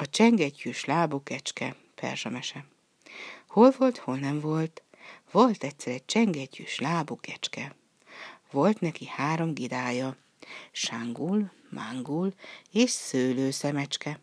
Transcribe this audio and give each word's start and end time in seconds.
A 0.00 0.08
csengettyűs 0.10 0.84
lábú 0.84 1.22
kecske, 1.22 1.76
perzsamese. 1.94 2.64
Hol 3.48 3.74
volt, 3.78 3.96
hol 3.96 4.16
nem 4.16 4.40
volt, 4.40 4.82
volt 5.30 5.64
egyszer 5.64 5.92
egy 5.92 6.04
csengettyűs 6.04 6.78
lábú 6.78 7.16
kecske. 7.20 7.74
Volt 8.50 8.80
neki 8.80 9.06
három 9.06 9.54
gidája, 9.54 10.16
sángul, 10.72 11.50
mángul 11.68 12.34
és 12.72 12.90
szőlő 12.90 13.50
szemecske. 13.50 14.20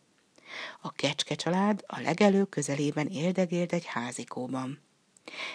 A 0.82 0.92
kecske 0.92 1.36
család 1.36 1.84
a 1.88 2.00
legelő 2.00 2.44
közelében 2.44 3.08
éldegélt 3.08 3.74
egy 3.74 3.86
házikóban. 3.86 4.82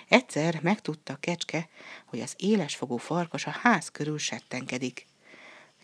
Egyszer 0.09 0.61
megtudta 0.62 1.12
a 1.12 1.21
kecske, 1.21 1.68
hogy 2.07 2.21
az 2.21 2.34
élesfogú 2.37 2.96
farkas 2.96 3.46
a 3.46 3.50
ház 3.50 3.89
körül 3.89 4.18
settenkedik. 4.18 5.07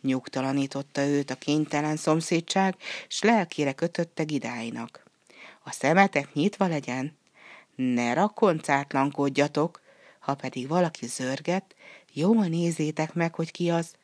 Nyugtalanította 0.07 1.04
őt 1.04 1.30
a 1.30 1.34
kénytelen 1.34 1.96
szomszédság, 1.96 2.77
s 3.09 3.23
lelkére 3.23 3.73
kötötte 3.73 4.23
gidáinak. 4.23 5.02
A 5.65 5.73
szemetek 5.73 6.32
nyitva 6.32 6.66
legyen, 6.66 7.16
ne 7.74 8.15
rakoncátlankodjatok, 8.15 9.80
ha 10.19 10.34
pedig 10.34 10.69
valaki 10.69 11.06
zörget, 11.06 11.74
jól 12.12 12.46
nézzétek 12.46 13.15
meg, 13.15 13.34
hogy 13.34 13.51
ki 13.51 13.70
az. 13.70 13.95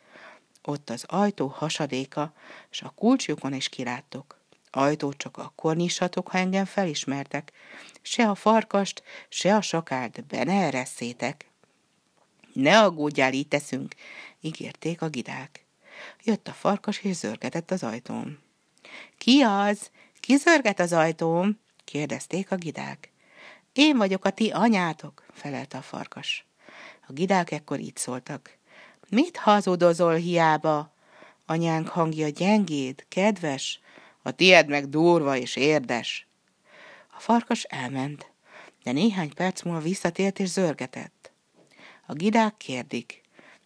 Ott 0.63 0.91
az 0.91 1.05
ajtó 1.07 1.47
hasadéka, 1.47 2.33
s 2.71 2.83
a 2.83 2.93
kulcsjukon 2.97 3.55
is 3.55 3.69
kiláttok. 3.69 4.41
Ajtót 4.71 5.17
csak 5.17 5.37
akkor 5.37 5.77
nyissatok, 5.77 6.29
ha 6.29 6.39
engem 6.39 6.65
felismertek. 6.65 7.53
Se 8.01 8.29
a 8.29 8.35
farkast, 8.35 9.03
se 9.29 9.55
a 9.55 9.61
sakárt 9.61 10.25
be 10.25 10.45
ne 10.45 10.63
eresszétek. 10.63 11.51
Ne 12.53 12.81
aggódjál, 12.81 13.33
így 13.33 13.49
teszünk, 13.49 13.95
ígérték 14.41 15.03
a 15.03 15.09
gidák. 15.09 15.65
Jött 16.23 16.49
a 16.49 16.53
farkas, 16.53 17.03
és 17.03 17.17
zörgetett 17.17 17.71
az 17.71 17.83
ajtón. 17.83 18.39
Ki 19.19 19.41
az? 19.41 19.91
Ki 20.21 20.37
zörget 20.37 20.81
az 20.81 20.93
ajtón? 20.93 21.61
kérdezték 21.85 22.51
a 22.51 22.57
gidák. 22.57 23.13
Én 23.73 23.97
vagyok 23.97 24.25
a 24.25 24.31
ti 24.31 24.51
anyátok, 24.51 25.27
felelte 25.33 25.79
a 25.79 25.83
farkas. 25.83 26.47
A 27.07 27.13
gidák 27.13 27.51
ekkor 27.51 27.81
így 27.81 27.97
szóltak. 27.97 28.59
Mit 29.09 29.37
hazudozol 29.37 30.15
hiába? 30.15 30.95
Anyánk 31.47 31.89
hangja 31.89 32.29
gyengéd, 32.29 33.05
kedves, 33.09 33.81
a 34.23 34.31
tied 34.31 34.69
meg 34.69 34.89
durva 34.89 35.37
és 35.37 35.57
érdes. 35.57 36.27
A 37.17 37.21
farkas 37.21 37.63
elment, 37.63 38.31
de 38.83 38.93
néhány 38.93 39.35
perc 39.35 39.63
múlva 39.63 39.81
visszatért 39.81 40.39
és 40.39 40.49
zörgetett. 40.49 41.33
A 42.07 42.13
gidák 42.13 42.57
kérdik. 42.57 43.21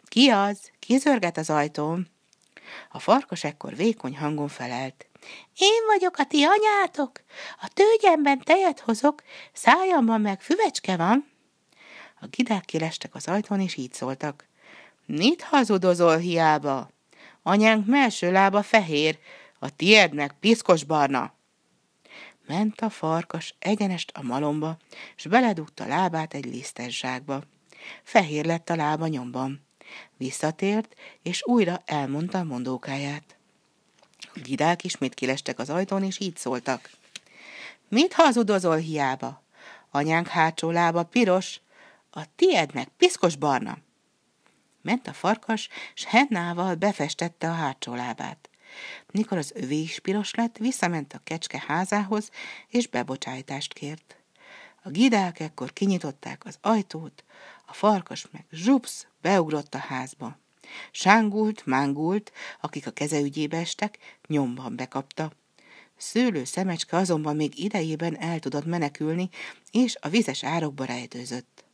Ki 0.04 0.28
az? 0.28 0.70
Ki 0.78 0.96
zörget 0.96 1.36
az 1.36 1.50
ajtón? 1.50 2.08
A 2.90 2.98
farkas 2.98 3.44
ekkor 3.44 3.76
vékony 3.76 4.16
hangon 4.16 4.48
felelt. 4.48 5.06
Én 5.58 5.86
vagyok 5.86 6.18
a 6.18 6.24
ti 6.24 6.44
anyátok, 6.44 7.22
a 7.60 7.68
tőgyemben 7.74 8.40
tejet 8.44 8.80
hozok, 8.80 9.22
szájamban 9.52 10.20
meg 10.20 10.40
füvecske 10.40 10.96
van. 10.96 11.30
A 12.20 12.26
gidák 12.26 12.64
kilestek 12.64 13.14
az 13.14 13.28
ajtón, 13.28 13.60
és 13.60 13.76
így 13.76 13.92
szóltak. 13.92 14.46
Mit 15.06 15.42
hazudozol 15.42 16.16
hiába? 16.16 16.90
Anyánk 17.42 17.86
melső 17.86 18.32
lába 18.32 18.62
fehér, 18.62 19.18
a 19.58 19.76
tied 19.76 20.14
meg 20.14 20.32
piszkos 20.40 20.84
barna. 20.84 21.34
Ment 22.46 22.80
a 22.80 22.90
farkas 22.90 23.54
egyenest 23.58 24.12
a 24.14 24.22
malomba, 24.22 24.76
s 25.16 25.26
beledugta 25.26 25.86
lábát 25.86 26.34
egy 26.34 26.44
lisztes 26.44 26.98
zsákba. 26.98 27.42
Fehér 28.02 28.44
lett 28.44 28.70
a 28.70 28.76
lába 28.76 29.06
nyomban. 29.06 29.65
Visszatért, 30.16 30.94
és 31.22 31.46
újra 31.46 31.82
elmondta 31.84 32.38
a 32.38 32.44
mondókáját. 32.44 33.36
A 34.34 34.40
gidák 34.42 34.84
ismét 34.84 35.14
kilestek 35.14 35.58
az 35.58 35.70
ajtón, 35.70 36.02
és 36.02 36.20
így 36.20 36.36
szóltak. 36.36 36.90
Mit 37.88 38.12
hazudozol 38.12 38.76
hiába? 38.76 39.42
Anyánk 39.90 40.26
hátsó 40.26 40.70
lába 40.70 41.04
piros, 41.04 41.60
a 42.10 42.20
tied 42.36 42.74
meg 42.74 42.88
piszkos 42.96 43.36
barna. 43.36 43.78
Ment 44.82 45.08
a 45.08 45.12
farkas, 45.12 45.68
s 45.94 46.04
hennával 46.04 46.74
befestette 46.74 47.48
a 47.48 47.54
hátsó 47.54 47.94
lábát. 47.94 48.50
Mikor 49.10 49.38
az 49.38 49.52
övé 49.54 49.80
is 49.80 50.00
piros 50.00 50.34
lett, 50.34 50.56
visszament 50.56 51.12
a 51.12 51.20
kecske 51.24 51.64
házához, 51.66 52.30
és 52.68 52.86
bebocsájtást 52.86 53.72
kért. 53.72 54.16
A 54.82 54.90
gidák 54.90 55.40
ekkor 55.40 55.72
kinyitották 55.72 56.44
az 56.44 56.58
ajtót, 56.60 57.24
farkas 57.76 58.26
meg 58.30 58.44
zsupsz 58.50 59.06
beugrott 59.20 59.74
a 59.74 59.78
házba. 59.78 60.38
Sángult, 60.90 61.66
mángult, 61.66 62.32
akik 62.60 62.86
a 62.86 62.90
keze 62.90 63.20
ügyébe 63.20 63.56
estek, 63.56 63.98
nyomban 64.26 64.76
bekapta. 64.76 65.32
Szőlő 65.96 66.44
szemecske 66.44 66.96
azonban 66.96 67.36
még 67.36 67.58
idejében 67.58 68.18
el 68.18 68.38
tudott 68.38 68.64
menekülni, 68.64 69.28
és 69.70 69.96
a 70.00 70.08
vizes 70.08 70.44
árokba 70.44 70.84
rejtőzött. 70.84 71.64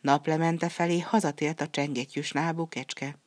Naplemente 0.00 0.68
felé 0.68 1.00
hazatért 1.00 1.60
a 1.60 1.68
csengettyűs 1.68 2.32
lábú 2.32 2.68
kecske. 2.68 3.18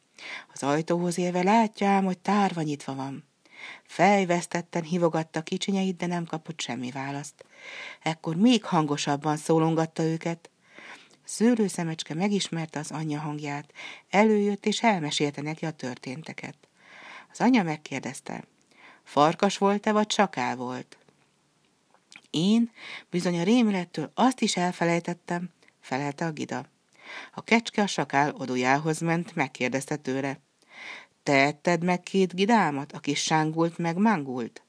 Az 0.54 0.64
ajtóhoz 0.64 1.18
élve 1.18 1.44
látja 1.44 1.88
ám, 1.88 2.06
hogy 2.06 2.18
tárva 2.20 2.62
nyitva 2.62 2.96
van. 2.96 3.24
Fejvesztetten 3.84 4.84
hívogatta 4.84 5.42
kicsinyeit, 5.42 5.98
de 5.98 6.06
nem 6.06 6.26
kapott 6.26 6.60
semmi 6.60 6.92
választ. 6.92 7.46
Ekkor 8.02 8.36
még 8.36 8.64
hangosabban 8.64 9.38
szólongatta 9.38 10.04
őket. 10.04 10.50
Szőlő 11.26 11.68
szemecske 11.68 12.14
megismerte 12.14 12.80
az 12.80 12.92
anyja 12.92 13.20
hangját, 13.20 13.74
előjött 14.10 14.66
és 14.66 14.84
elmesélte 14.84 15.42
neki 15.42 15.66
a 15.66 15.72
történteket. 15.72 16.56
Az 17.32 17.42
anya 17.42 17.64
megkérdezte, 17.64 18.44
farkas 19.04 19.58
volt-e, 19.58 19.92
vagy 19.92 20.12
sakál 20.12 20.56
volt? 20.56 20.98
Én 22.30 22.72
bizony 23.10 23.40
a 23.40 23.44
rémülettől 23.44 24.12
azt 24.14 24.42
is 24.42 24.58
elfelejtettem, 24.58 25.50
felelte 25.82 26.26
a 26.26 26.32
gida. 26.32 26.66
A 27.34 27.44
kecske 27.44 27.82
a 27.82 27.88
sakál 27.88 28.34
odujához 28.38 29.00
ment, 29.00 29.36
megkérdezte 29.36 29.96
tőle. 29.96 30.40
Te 31.24 31.34
etted 31.34 31.84
meg 31.84 32.02
két 32.02 32.36
gidámat, 32.36 32.92
aki 32.92 33.14
sángult 33.14 33.78
meg 33.78 33.98
mangult? 33.98 34.64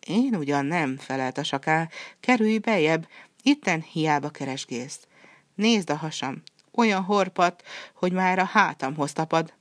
Én 0.00 0.34
ugyan 0.34 0.66
nem, 0.66 0.96
felelt 0.96 1.38
a 1.38 1.44
sakál, 1.44 1.90
kerülj 2.20 2.58
bejebb, 2.58 3.08
itten 3.42 3.82
hiába 3.82 4.30
keresgélsz. 4.30 5.06
Nézd 5.54 5.90
a 5.90 5.96
hasam, 5.96 6.42
olyan 6.72 7.02
horpat, 7.02 7.62
hogy 7.94 8.12
már 8.12 8.38
a 8.38 8.44
hátamhoz 8.44 9.12
tapad. 9.12 9.52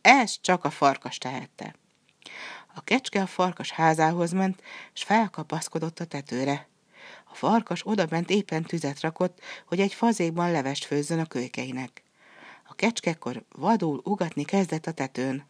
Ez 0.00 0.40
csak 0.40 0.64
a 0.64 0.70
farkas 0.70 1.18
tehette. 1.18 1.74
A 2.74 2.80
kecske 2.84 3.20
a 3.22 3.26
farkas 3.26 3.70
házához 3.70 4.32
ment, 4.32 4.62
s 4.92 5.02
felkapaszkodott 5.02 6.00
a 6.00 6.04
tetőre. 6.04 6.68
A 7.24 7.34
farkas 7.34 7.86
odabent 7.86 8.30
éppen 8.30 8.62
tüzet 8.62 9.00
rakott, 9.00 9.40
hogy 9.66 9.80
egy 9.80 9.94
fazékban 9.94 10.50
levest 10.50 10.84
főzzön 10.84 11.18
a 11.18 11.26
kölykeinek. 11.26 12.02
A 12.68 12.74
kecskekor 12.74 13.42
vadul 13.56 14.00
ugatni 14.04 14.44
kezdett 14.44 14.86
a 14.86 14.92
tetőn. 14.92 15.46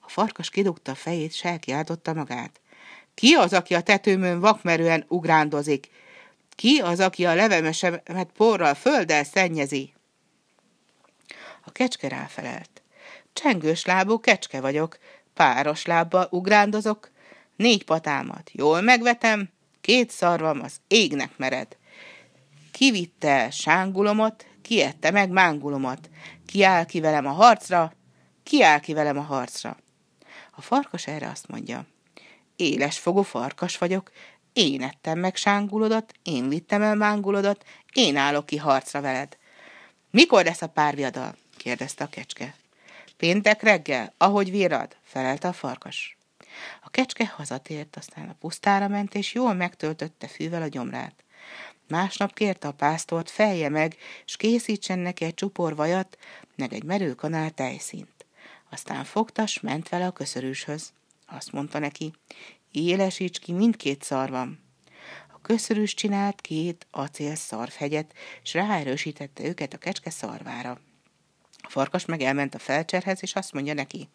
A 0.00 0.08
farkas 0.08 0.50
kidugta 0.50 0.92
a 0.92 0.94
fejét, 0.94 1.34
s 1.34 1.44
elkiáltotta 1.44 2.12
magát. 2.12 2.60
Ki 3.14 3.34
az, 3.34 3.52
aki 3.52 3.74
a 3.74 3.80
tetőmön 3.80 4.40
vakmerően 4.40 5.04
ugrándozik? 5.08 5.90
Ki 6.62 6.80
az, 6.80 7.00
aki 7.00 7.26
a 7.26 7.34
levemesemet 7.34 8.30
porral 8.36 8.74
földdel 8.74 9.24
szennyezi? 9.24 9.92
A 11.64 11.72
kecske 11.72 12.08
ráfelelt. 12.08 12.82
Csengős 13.32 13.84
lábú 13.84 14.20
kecske 14.20 14.60
vagyok, 14.60 14.98
páros 15.34 15.86
lábbal 15.86 16.28
ugrándozok, 16.30 17.10
négy 17.56 17.84
patámat 17.84 18.50
jól 18.52 18.80
megvetem, 18.80 19.50
Két 19.80 20.10
szarvam 20.10 20.60
az 20.60 20.80
égnek 20.88 21.36
mered. 21.36 21.76
Kivitte 22.72 23.28
el 23.28 23.50
sángulomat, 23.50 24.46
kiette 24.60 25.10
meg 25.10 25.30
mángulomat. 25.30 26.10
Ki 26.46 26.62
áll 26.62 26.84
ki 26.84 27.00
velem 27.00 27.26
a 27.26 27.32
harcra, 27.32 27.92
ki 28.42 28.62
áll 28.62 28.80
ki 28.80 28.92
velem 28.92 29.18
a 29.18 29.22
harcra. 29.22 29.76
A 30.50 30.60
farkas 30.60 31.06
erre 31.06 31.28
azt 31.28 31.48
mondja. 31.48 31.86
Éles 32.56 32.98
fogó 32.98 33.22
farkas 33.22 33.78
vagyok, 33.78 34.10
én 34.52 34.82
ettem 34.82 35.18
meg 35.18 35.36
sángulodat, 35.36 36.14
én 36.22 36.48
vittem 36.48 36.82
el 36.82 36.94
mángulodat, 36.94 37.64
én 37.92 38.16
állok 38.16 38.46
ki 38.46 38.56
harcra 38.56 39.00
veled. 39.00 39.36
Mikor 40.10 40.44
lesz 40.44 40.62
a 40.62 40.66
párviadal? 40.66 41.36
kérdezte 41.56 42.04
a 42.04 42.08
kecske. 42.08 42.54
Péntek 43.16 43.62
reggel, 43.62 44.12
ahogy 44.16 44.50
virad, 44.50 44.96
felelte 45.02 45.48
a 45.48 45.52
farkas. 45.52 46.16
A 46.82 46.90
kecske 46.90 47.26
hazatért, 47.26 47.96
aztán 47.96 48.28
a 48.28 48.36
pusztára 48.40 48.88
ment, 48.88 49.14
és 49.14 49.34
jól 49.34 49.54
megtöltötte 49.54 50.28
fűvel 50.28 50.62
a 50.62 50.68
gyomrát. 50.68 51.14
Másnap 51.88 52.34
kérte 52.34 52.68
a 52.68 52.72
pásztort, 52.72 53.30
felje 53.30 53.68
meg, 53.68 53.96
s 54.24 54.36
készítsen 54.36 54.98
neki 54.98 55.24
egy 55.24 55.34
csupor 55.34 55.76
vajat, 55.76 56.18
meg 56.56 56.72
egy 56.72 56.84
merőkanál 56.84 57.50
tejszínt. 57.50 58.26
Aztán 58.70 59.04
fogta, 59.04 59.46
s 59.46 59.60
ment 59.60 59.88
vele 59.88 60.06
a 60.06 60.12
köszörűshöz. 60.12 60.92
Azt 61.36 61.52
mondta 61.52 61.78
neki, 61.78 62.12
élesíts 62.70 63.38
ki 63.38 63.52
mindkét 63.52 64.02
szarvam. 64.02 64.58
A 65.34 65.40
köszörűs 65.42 65.94
csinált 65.94 66.40
két 66.40 66.86
acél 66.90 67.34
szarfhegyet, 67.34 68.12
s 68.42 68.54
ráerősítette 68.54 69.44
őket 69.44 69.74
a 69.74 69.78
kecske 69.78 70.10
szarvára. 70.10 70.80
A 71.62 71.68
farkas 71.68 72.04
meg 72.04 72.20
elment 72.20 72.54
a 72.54 72.58
felcserhez, 72.58 73.18
és 73.22 73.34
azt 73.34 73.52
mondja 73.52 73.74
neki, 73.74 74.08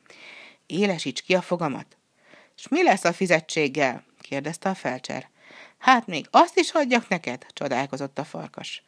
élesíts 0.66 1.22
ki 1.22 1.36
a 1.36 1.42
fogamat. 1.42 1.98
És 2.56 2.68
mi 2.68 2.84
lesz 2.84 3.04
a 3.04 3.14
fizetséggel? 3.14 4.06
kérdezte 4.20 4.70
a 4.70 4.76
felcser. 4.76 5.30
Hát 5.78 6.08
még 6.08 6.28
azt 6.32 6.58
is 6.58 6.72
hagyjak 6.72 7.08
neked, 7.08 7.46
csodálkozott 7.54 8.20
a 8.20 8.24
farkas. 8.24 8.84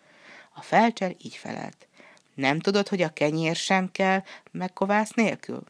A 0.53 0.61
felcser 0.61 1.15
így 1.21 1.35
felelt. 1.35 1.87
Nem 2.35 2.59
tudod, 2.59 2.87
hogy 2.87 3.01
a 3.01 3.13
kenyér 3.13 3.55
sem 3.55 3.91
kell 3.91 4.23
megkovász 4.51 5.11
nélkül? 5.11 5.63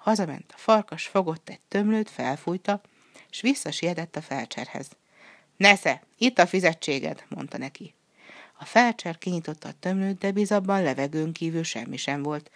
Hazament 0.00 0.52
a 0.54 0.58
farkas, 0.58 1.06
fogott 1.06 1.48
egy 1.48 1.60
tömlőt, 1.68 2.10
felfújta, 2.10 2.80
és 3.30 3.40
visszasietett 3.40 4.16
a 4.16 4.20
felcserhez. 4.20 4.88
Nesze, 5.56 6.02
itt 6.18 6.38
a 6.38 6.46
fizetséged, 6.46 7.24
mondta 7.28 7.58
neki. 7.58 7.94
A 8.58 8.64
felcser 8.64 9.18
kinyitotta 9.18 9.68
a 9.68 9.78
tömlőt, 9.80 10.18
de 10.18 10.30
bizabban 10.30 10.82
levegőn 10.82 11.32
kívül 11.32 11.62
semmi 11.62 11.96
sem 11.96 12.22
volt. 12.22 12.50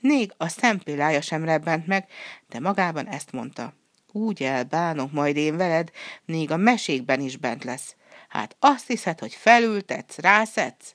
Még 0.00 0.32
a 0.36 0.48
szempillája 0.48 1.20
sem 1.20 1.44
rebbent 1.44 1.86
meg, 1.86 2.08
de 2.48 2.60
magában 2.60 3.08
ezt 3.08 3.32
mondta. 3.32 3.74
Úgy 4.12 4.42
elbánok 4.42 5.12
majd 5.12 5.36
én 5.36 5.56
veled, 5.56 5.90
még 6.24 6.50
a 6.50 6.56
mesékben 6.56 7.20
is 7.20 7.36
bent 7.36 7.64
lesz. 7.64 7.96
Hát 8.28 8.56
azt 8.58 8.86
hiszed, 8.86 9.18
hogy 9.18 9.34
felültetsz, 9.34 10.18
rászedsz? 10.18 10.94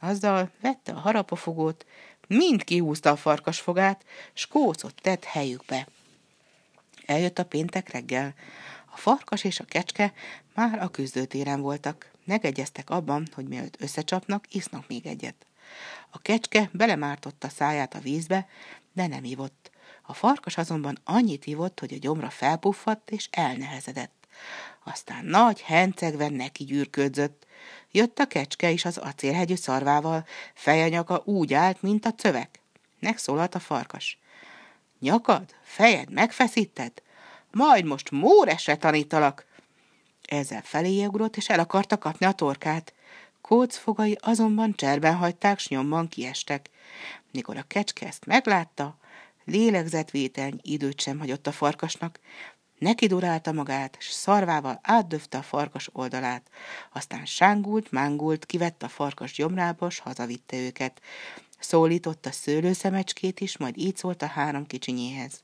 Azzal 0.00 0.50
vette 0.60 0.92
a 0.92 0.98
harapofogót, 0.98 1.86
mind 2.26 2.64
kihúzta 2.64 3.10
a 3.10 3.16
farkas 3.16 3.60
fogát, 3.60 4.04
s 4.32 4.46
kócot 4.46 4.94
tett 5.02 5.24
helyükbe. 5.24 5.88
Eljött 7.06 7.38
a 7.38 7.44
péntek 7.44 7.90
reggel. 7.92 8.34
A 8.92 8.96
farkas 8.96 9.44
és 9.44 9.60
a 9.60 9.64
kecske 9.64 10.12
már 10.54 10.82
a 10.82 10.88
küzdőtéren 10.88 11.60
voltak. 11.60 12.10
Megegyeztek 12.24 12.90
abban, 12.90 13.28
hogy 13.34 13.48
mielőtt 13.48 13.80
összecsapnak, 13.80 14.54
isznak 14.54 14.88
még 14.88 15.06
egyet. 15.06 15.46
A 16.10 16.18
kecske 16.18 16.70
belemártotta 16.72 17.48
száját 17.48 17.94
a 17.94 18.00
vízbe, 18.00 18.48
de 18.92 19.06
nem 19.06 19.24
ivott. 19.24 19.70
A 20.02 20.14
farkas 20.14 20.56
azonban 20.56 20.98
annyit 21.04 21.46
ivott, 21.46 21.80
hogy 21.80 21.92
a 21.92 21.98
gyomra 21.98 22.30
felpuffadt 22.30 23.10
és 23.10 23.28
elnehezedett. 23.30 24.26
Aztán 24.84 25.24
nagy 25.24 25.60
hencegven 25.60 26.32
neki 26.32 26.64
gyűrködzött. 26.64 27.46
Jött 27.96 28.18
a 28.18 28.26
kecske 28.26 28.70
is 28.70 28.84
az 28.84 28.96
acélhegyű 28.96 29.54
szarvával, 29.54 30.26
feje 30.54 30.88
nyaka 30.88 31.22
úgy 31.24 31.54
állt, 31.54 31.82
mint 31.82 32.06
a 32.06 32.14
cövek. 32.14 32.60
Megszólalt 32.98 33.54
a 33.54 33.58
farkas. 33.58 34.18
Nyakad, 34.98 35.54
fejed 35.62 36.10
megfeszíted? 36.10 36.92
Majd 37.50 37.84
most 37.84 38.10
móresre 38.10 38.76
tanítalak. 38.76 39.46
Ezzel 40.24 40.62
feléje 40.62 41.06
ugrott, 41.06 41.36
és 41.36 41.48
el 41.48 41.58
akarta 41.58 41.98
kapni 41.98 42.26
a 42.26 42.32
torkát. 42.32 42.92
Kóc 43.40 43.76
fogai 43.76 44.18
azonban 44.20 44.74
cserben 44.76 45.16
hagyták, 45.16 45.58
s 45.58 45.68
nyomban 45.68 46.08
kiestek. 46.08 46.70
Mikor 47.32 47.56
a 47.56 47.64
kecske 47.66 48.06
ezt 48.06 48.26
meglátta, 48.26 48.98
lélegzetvételny 49.44 50.58
időt 50.62 51.00
sem 51.00 51.18
hagyott 51.18 51.46
a 51.46 51.52
farkasnak, 51.52 52.20
Neki 52.78 53.06
durálta 53.06 53.52
magát, 53.52 53.96
s 54.00 54.10
szarvával 54.10 54.78
átdöfte 54.82 55.38
a 55.38 55.42
farkas 55.42 55.88
oldalát. 55.92 56.50
Aztán 56.92 57.24
sángult, 57.24 57.90
mángult, 57.90 58.46
kivette 58.46 58.86
a 58.86 58.88
farkas 58.88 59.32
gyomrába, 59.32 59.90
s 59.90 59.98
hazavitte 59.98 60.56
őket. 60.56 61.00
Szólította 61.58 62.32
szőlőszemecskét 62.32 63.40
is, 63.40 63.56
majd 63.56 63.78
így 63.78 63.96
szólt 63.96 64.22
a 64.22 64.26
három 64.26 64.66
kicsinyéhez. 64.66 65.42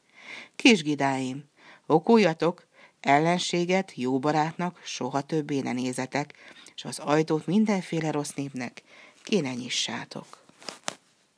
Kis 0.56 0.82
gidáim, 0.82 1.44
okuljatok, 1.86 2.66
ellenséget 3.00 3.92
jó 3.94 4.18
barátnak 4.18 4.80
soha 4.84 5.20
többé 5.20 5.60
ne 5.60 5.72
nézetek, 5.72 6.34
és 6.74 6.84
az 6.84 6.98
ajtót 6.98 7.46
mindenféle 7.46 8.10
rossz 8.10 8.32
népnek 8.34 8.82
ki 9.22 9.40
ne 9.40 9.54
nyissátok. 9.54 10.38